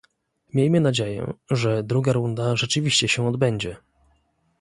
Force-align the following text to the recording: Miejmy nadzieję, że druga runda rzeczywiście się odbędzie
Miejmy 0.53 0.79
nadzieję, 0.81 1.33
że 1.51 1.83
druga 1.83 2.13
runda 2.13 2.55
rzeczywiście 2.55 3.07
się 3.07 3.27
odbędzie 3.27 3.77